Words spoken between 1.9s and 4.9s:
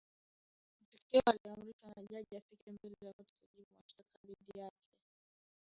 na jaji afike mbele ya korti kujibu mashtaka dhidi yake.